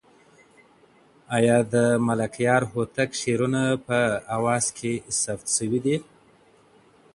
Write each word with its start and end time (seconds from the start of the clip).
آیا 1.37 1.57
د 1.73 1.75
ملکیار 2.07 2.61
هوتک 2.71 3.09
شعرونه 3.21 3.61
په 3.87 3.99
اواز 4.37 4.65
کې 4.77 4.93
ثبت 5.21 5.47
شوي 5.57 5.79
دي؟ 5.85 5.97